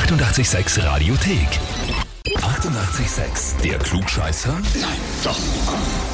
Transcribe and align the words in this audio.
886 0.00 0.84
Radiothek. 0.84 1.48
88,6. 2.26 3.62
Der 3.62 3.78
Klugscheißer? 3.78 4.52
Nein, 4.52 4.98
doch. 5.24 5.38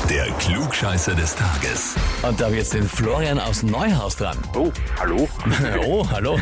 Der 0.08 0.26
Klugscheißer 0.38 1.16
des 1.16 1.34
Tages. 1.34 1.96
Und 2.22 2.40
da 2.40 2.44
habe 2.44 2.54
ich 2.54 2.60
jetzt 2.60 2.74
den 2.74 2.88
Florian 2.88 3.40
aus 3.40 3.64
Neuhaus 3.64 4.14
dran. 4.16 4.38
Oh, 4.54 4.70
hallo? 5.00 5.28
Oh, 5.84 6.06
hallo. 6.12 6.38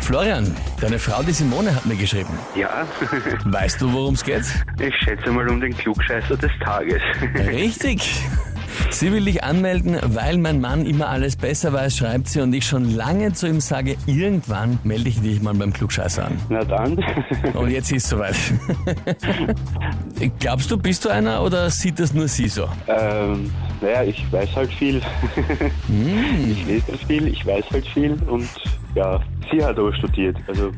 Florian, 0.00 0.54
deine 0.78 0.98
Frau, 0.98 1.22
die 1.22 1.32
Simone, 1.32 1.74
hat 1.74 1.86
mir 1.86 1.96
geschrieben. 1.96 2.38
Ja, 2.54 2.86
Weißt 3.46 3.80
du, 3.80 3.90
worum 3.90 4.12
es 4.12 4.22
geht? 4.22 4.44
ich 4.78 4.94
schätze 5.02 5.30
mal 5.30 5.48
um 5.48 5.58
den 5.58 5.74
Klugscheißer 5.74 6.36
des 6.36 6.52
Tages. 6.62 7.00
Richtig. 7.34 8.22
Sie 8.90 9.12
will 9.12 9.24
dich 9.24 9.42
anmelden, 9.44 9.98
weil 10.02 10.38
mein 10.38 10.60
Mann 10.60 10.86
immer 10.86 11.08
alles 11.08 11.36
besser 11.36 11.72
weiß, 11.72 11.96
schreibt 11.96 12.28
sie, 12.28 12.40
und 12.40 12.52
ich 12.54 12.66
schon 12.66 12.94
lange 12.94 13.32
zu 13.32 13.46
ihm 13.46 13.60
sage, 13.60 13.96
irgendwann 14.06 14.78
melde 14.84 15.08
ich 15.08 15.20
dich 15.20 15.42
mal 15.42 15.54
beim 15.54 15.72
Klugscheißer 15.72 16.26
an. 16.26 16.38
Na 16.48 16.64
dann. 16.64 17.02
Und 17.54 17.70
jetzt 17.70 17.90
ist 17.92 18.04
es 18.04 18.10
soweit. 18.10 18.36
Glaubst 20.38 20.70
du, 20.70 20.76
bist 20.76 21.04
du 21.04 21.08
einer 21.08 21.42
oder 21.42 21.68
sieht 21.70 21.98
das 21.98 22.12
nur 22.14 22.28
sie 22.28 22.48
so? 22.48 22.68
ähm, 22.86 23.50
naja, 23.80 24.04
ich 24.04 24.24
weiß 24.32 24.54
halt 24.54 24.72
viel. 24.72 25.00
Ich 26.48 26.66
lese 26.66 26.86
halt 26.88 27.04
viel, 27.06 27.26
ich 27.28 27.44
weiß 27.46 27.64
halt 27.72 27.86
viel 27.88 28.12
und 28.28 28.48
ja, 28.94 29.20
aber 29.60 29.92
studiert. 29.94 30.36
Also 30.48 30.70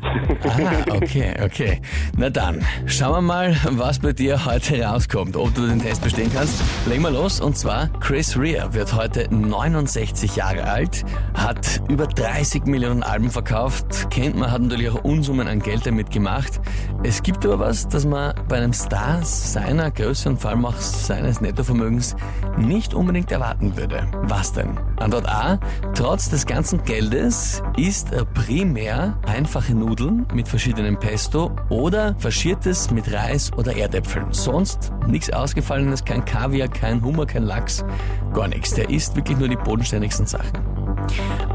Ah, 0.43 0.95
okay, 0.95 1.33
okay. 1.43 1.81
Na 2.17 2.29
dann, 2.29 2.61
schauen 2.85 3.13
wir 3.13 3.21
mal, 3.21 3.57
was 3.71 3.99
bei 3.99 4.11
dir 4.13 4.45
heute 4.45 4.81
rauskommt. 4.81 5.35
Ob 5.37 5.53
du 5.55 5.67
den 5.67 5.79
Test 5.79 6.03
bestehen 6.03 6.29
kannst. 6.33 6.61
Legen 6.87 7.03
wir 7.03 7.11
los. 7.11 7.39
Und 7.39 7.57
zwar, 7.57 7.87
Chris 7.99 8.37
Rea 8.37 8.73
wird 8.73 8.93
heute 8.93 9.33
69 9.33 10.35
Jahre 10.35 10.65
alt, 10.65 11.05
hat 11.33 11.81
über 11.89 12.07
30 12.07 12.65
Millionen 12.65 13.03
Alben 13.03 13.29
verkauft, 13.31 14.09
kennt 14.09 14.35
man, 14.35 14.51
hat 14.51 14.61
natürlich 14.61 14.89
auch 14.89 15.03
Unsummen 15.03 15.47
an 15.47 15.59
Geld 15.59 15.85
damit 15.85 16.11
gemacht. 16.11 16.59
Es 17.03 17.23
gibt 17.23 17.45
aber 17.45 17.59
was, 17.59 17.87
das 17.87 18.05
man 18.05 18.33
bei 18.47 18.57
einem 18.57 18.73
Star 18.73 19.23
seiner 19.23 19.91
Größe 19.91 20.29
und 20.29 20.41
vor 20.41 20.51
allem 20.51 20.65
auch 20.65 20.75
seines 20.77 21.41
Nettovermögens 21.41 22.15
nicht 22.57 22.93
unbedingt 22.93 23.31
erwarten 23.31 23.77
würde. 23.77 24.07
Was 24.23 24.53
denn? 24.53 24.77
Antwort 24.97 25.27
A. 25.29 25.59
Trotz 25.93 26.29
des 26.29 26.45
ganzen 26.45 26.83
Geldes 26.83 27.61
isst 27.77 28.11
er 28.11 28.25
primär 28.65 29.15
einfache 29.27 29.75
Nudeln 29.75 30.25
mit 30.33 30.47
verschiedenem 30.47 30.97
Pesto 30.97 31.51
oder 31.69 32.15
faschiertes 32.17 32.89
mit 32.89 33.13
Reis 33.13 33.53
oder 33.53 33.77
Erdäpfeln. 33.77 34.25
Sonst 34.31 34.91
nichts 35.05 35.29
Ausgefallenes, 35.29 36.03
kein 36.03 36.25
Kaviar, 36.25 36.67
kein 36.67 37.03
Hummer, 37.03 37.27
kein 37.27 37.43
Lachs, 37.43 37.85
gar 38.33 38.47
nichts. 38.47 38.73
Der 38.73 38.89
isst 38.89 39.15
wirklich 39.15 39.37
nur 39.37 39.49
die 39.49 39.55
bodenständigsten 39.55 40.25
Sachen. 40.25 40.74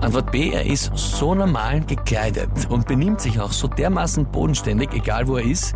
Antwort 0.00 0.32
B, 0.32 0.50
er 0.50 0.64
ist 0.64 0.90
so 0.94 1.34
normal 1.34 1.82
gekleidet 1.82 2.50
und 2.70 2.86
benimmt 2.86 3.20
sich 3.20 3.38
auch 3.38 3.52
so 3.52 3.68
dermaßen 3.68 4.24
bodenständig, 4.24 4.92
egal 4.94 5.28
wo 5.28 5.36
er 5.36 5.44
ist, 5.44 5.74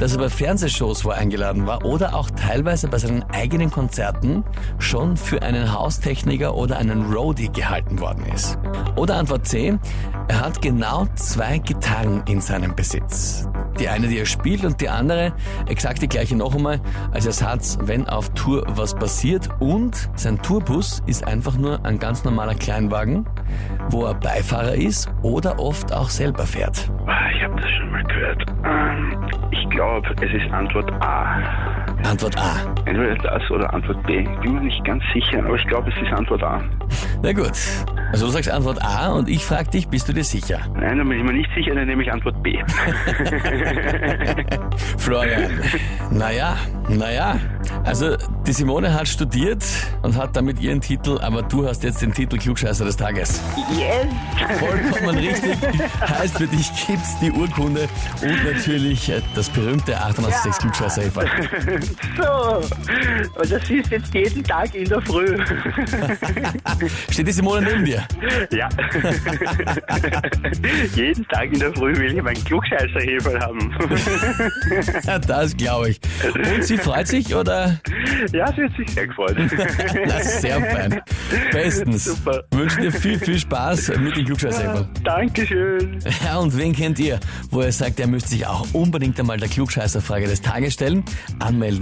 dass 0.00 0.14
er 0.14 0.18
bei 0.18 0.28
Fernsehshows, 0.28 1.04
wo 1.04 1.10
er 1.10 1.18
eingeladen 1.18 1.64
war, 1.64 1.84
oder 1.84 2.16
auch 2.16 2.28
teilweise 2.30 2.88
bei 2.88 2.98
seinen 2.98 3.22
eigenen 3.22 3.70
Konzerten 3.70 4.42
schon 4.78 5.16
für 5.16 5.42
einen 5.42 5.72
Haustechniker 5.72 6.56
oder 6.56 6.76
einen 6.78 7.12
Roadie 7.12 7.50
gehalten 7.50 8.00
worden 8.00 8.26
ist. 8.34 8.58
Oder 8.96 9.16
Antwort 9.16 9.46
C, 9.46 9.78
er 10.26 10.40
hat 10.40 10.60
genau 10.60 11.06
zwei 11.14 11.58
Gitarren 11.58 12.24
in 12.26 12.40
seinem 12.40 12.74
Besitz. 12.74 13.46
Die 13.78 13.88
eine, 13.88 14.08
die 14.08 14.18
er 14.18 14.26
spielt 14.26 14.64
und 14.64 14.80
die 14.80 14.88
andere, 14.88 15.32
exakt 15.66 16.02
die 16.02 16.08
gleiche 16.08 16.36
noch 16.36 16.54
einmal, 16.54 16.80
als 17.12 17.26
Ersatz, 17.26 17.78
wenn 17.82 18.08
auf 18.08 18.28
Tour 18.30 18.64
was 18.74 18.94
passiert. 18.94 19.48
Und 19.60 20.10
sein 20.14 20.42
Tourbus 20.42 21.02
ist 21.06 21.26
einfach 21.26 21.56
nur 21.56 21.84
ein 21.84 21.98
ganz 21.98 22.24
normaler 22.24 22.54
Kleinwagen, 22.54 23.26
wo 23.90 24.04
er 24.04 24.14
Beifahrer 24.14 24.74
ist 24.74 25.10
oder 25.22 25.58
oft 25.58 25.92
auch 25.92 26.10
selber 26.10 26.46
fährt. 26.46 26.90
Ah, 27.06 27.30
ich 27.34 27.42
habe 27.42 27.60
das 27.60 27.70
schon 27.70 27.90
mal 27.90 28.04
gehört. 28.04 28.44
Ähm, 28.64 29.30
ich 29.50 29.70
glaube, 29.70 30.08
es 30.20 30.42
ist 30.42 30.52
Antwort 30.52 30.90
A. 31.02 31.91
Antwort 32.04 32.36
A. 32.38 32.56
Entweder 32.84 33.16
das 33.16 33.50
oder 33.50 33.72
Antwort 33.72 34.02
B. 34.06 34.20
Ich 34.20 34.40
bin 34.40 34.54
mir 34.54 34.60
nicht 34.60 34.84
ganz 34.84 35.02
sicher, 35.12 35.38
aber 35.44 35.56
ich 35.56 35.66
glaube, 35.66 35.90
es 35.90 36.02
ist 36.02 36.12
Antwort 36.12 36.42
A. 36.42 36.62
Na 37.22 37.32
gut. 37.32 37.52
Also 38.12 38.26
du 38.26 38.32
sagst 38.32 38.50
Antwort 38.50 38.82
A 38.82 39.12
und 39.12 39.28
ich 39.28 39.44
frage 39.44 39.70
dich, 39.70 39.88
bist 39.88 40.08
du 40.08 40.12
dir 40.12 40.24
sicher? 40.24 40.60
Nein, 40.74 40.98
da 40.98 41.04
bin 41.04 41.18
ich 41.18 41.24
mir 41.24 41.32
nicht 41.32 41.50
sicher, 41.54 41.74
dann 41.74 41.86
nehme 41.86 42.02
ich 42.02 42.12
Antwort 42.12 42.42
B. 42.42 42.52
Florian. 44.98 45.60
Naja, 46.10 46.56
naja. 46.88 47.38
Also 47.84 48.16
die 48.46 48.52
Simone 48.52 48.92
hat 48.92 49.08
studiert 49.08 49.64
und 50.02 50.16
hat 50.16 50.36
damit 50.36 50.60
ihren 50.60 50.80
Titel, 50.80 51.18
aber 51.22 51.42
du 51.42 51.66
hast 51.66 51.84
jetzt 51.84 52.02
den 52.02 52.12
Titel 52.12 52.36
Klugscheißer 52.36 52.84
des 52.84 52.96
Tages. 52.96 53.40
Yes! 53.70 54.06
Vollkommen 54.58 55.16
richtig. 55.16 55.56
Heißt 56.00 56.36
für 56.36 56.46
dich 56.46 56.70
gibt's 56.86 57.18
die 57.20 57.30
Urkunde 57.30 57.88
und 58.22 58.44
natürlich 58.44 59.08
äh, 59.08 59.22
das 59.34 59.48
berühmte 59.48 59.96
886 59.96 60.62
klugscheißer 60.62 61.02
-Häferl. 61.02 61.91
So, 62.16 63.40
und 63.40 63.52
das 63.52 63.70
ist 63.70 63.90
jetzt 63.90 64.14
jeden 64.14 64.42
Tag 64.44 64.74
in 64.74 64.88
der 64.88 65.00
Früh. 65.02 65.36
Steht 67.10 67.28
die 67.28 67.32
Simone 67.32 67.66
neben 67.66 67.84
dir? 67.84 68.06
Ja. 68.50 68.68
jeden 70.94 71.26
Tag 71.28 71.52
in 71.52 71.60
der 71.60 71.72
Früh 71.74 71.94
will 71.96 72.16
ich 72.16 72.22
meinen 72.22 72.42
Klugscheißerheferl 72.44 73.40
haben. 73.40 73.72
Ja, 75.04 75.18
das 75.18 75.56
glaube 75.56 75.90
ich. 75.90 76.00
Und 76.34 76.64
sie 76.64 76.78
freut 76.78 77.06
sich 77.08 77.34
oder? 77.34 77.80
ja, 78.32 78.52
sie 78.52 78.62
hat 78.62 78.76
sich 78.76 78.90
sehr 78.90 79.06
gefreut. 79.06 79.36
Na, 80.06 80.20
sehr 80.20 80.60
fein. 80.60 81.00
Bestens. 81.50 82.04
Super. 82.04 82.42
Wünsche 82.52 82.80
dir 82.80 82.92
viel, 82.92 83.18
viel 83.18 83.38
Spaß 83.38 83.92
mit 83.98 84.16
den 84.16 84.26
klugscheißer 84.26 84.62
-Häferl. 84.64 84.86
Dankeschön. 85.04 85.98
Ja, 86.24 86.38
und 86.38 86.56
wen 86.56 86.74
kennt 86.74 86.98
ihr, 86.98 87.18
wo 87.50 87.60
er 87.60 87.72
sagt, 87.72 88.00
er 88.00 88.06
müsste 88.06 88.30
sich 88.30 88.46
auch 88.46 88.66
unbedingt 88.72 89.18
einmal 89.18 89.38
der 89.38 89.48
Klugscheißerfrage 89.48 90.26
des 90.26 90.40
Tages 90.40 90.74
stellen? 90.74 91.04
Anmelden, 91.38 91.81